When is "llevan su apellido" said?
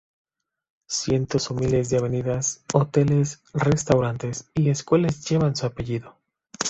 5.29-6.17